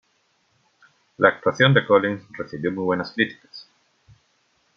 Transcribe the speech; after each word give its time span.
La 1.19 1.29
actuación 1.29 1.75
de 1.75 1.85
Collins 1.85 2.23
recibió 2.35 2.71
muy 2.71 2.85
buenas 2.85 3.11
críticas. 3.11 3.67